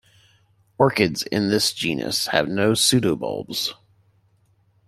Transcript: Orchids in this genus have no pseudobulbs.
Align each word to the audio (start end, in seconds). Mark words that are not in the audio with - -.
Orchids 0.79 1.21
in 1.21 1.49
this 1.49 1.73
genus 1.73 2.25
have 2.25 2.47
no 2.47 2.71
pseudobulbs. 2.71 3.75